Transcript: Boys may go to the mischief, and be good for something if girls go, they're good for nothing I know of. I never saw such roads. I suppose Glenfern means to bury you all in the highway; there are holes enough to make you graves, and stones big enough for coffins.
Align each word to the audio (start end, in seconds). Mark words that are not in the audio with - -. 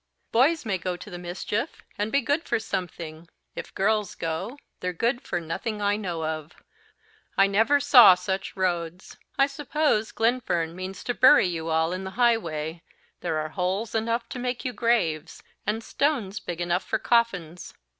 Boys 0.31 0.65
may 0.65 0.79
go 0.79 0.97
to 0.97 1.11
the 1.11 1.19
mischief, 1.19 1.83
and 1.95 2.11
be 2.11 2.21
good 2.21 2.43
for 2.43 2.57
something 2.57 3.29
if 3.55 3.71
girls 3.75 4.15
go, 4.15 4.57
they're 4.79 4.93
good 4.93 5.21
for 5.21 5.39
nothing 5.39 5.79
I 5.79 5.95
know 5.95 6.25
of. 6.25 6.53
I 7.37 7.45
never 7.45 7.79
saw 7.79 8.15
such 8.15 8.55
roads. 8.55 9.17
I 9.37 9.45
suppose 9.45 10.11
Glenfern 10.11 10.75
means 10.75 11.03
to 11.03 11.13
bury 11.13 11.45
you 11.45 11.69
all 11.69 11.93
in 11.93 12.03
the 12.03 12.09
highway; 12.17 12.81
there 13.19 13.37
are 13.37 13.49
holes 13.49 13.93
enough 13.93 14.27
to 14.29 14.39
make 14.39 14.65
you 14.65 14.73
graves, 14.73 15.43
and 15.67 15.83
stones 15.83 16.39
big 16.39 16.61
enough 16.61 16.83
for 16.83 16.97
coffins. 16.97 17.75